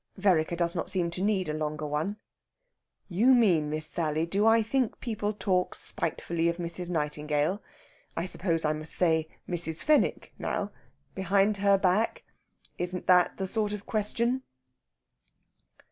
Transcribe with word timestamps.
Vereker 0.17 0.55
does 0.57 0.73
not 0.75 0.89
seem 0.89 1.11
to 1.11 1.21
need 1.21 1.47
a 1.47 1.53
longer 1.53 1.85
one. 1.85 2.17
"You 3.07 3.35
mean, 3.35 3.69
Miss 3.69 3.85
Sally, 3.85 4.25
do 4.25 4.47
I 4.47 4.63
think 4.63 4.99
people 4.99 5.31
talk 5.31 5.75
spitefully 5.75 6.49
of 6.49 6.57
Mrs. 6.57 6.89
Nightingale 6.89 7.61
I 8.17 8.25
suppose 8.25 8.65
I 8.65 8.73
must 8.73 8.95
say 8.95 9.27
Mrs. 9.47 9.83
Fenwick 9.83 10.33
now 10.39 10.71
behind 11.13 11.57
her 11.57 11.77
back? 11.77 12.23
Isn't 12.79 13.05
that 13.05 13.37
the 13.37 13.45
sort 13.45 13.73
of 13.73 13.85
question?" 13.85 14.41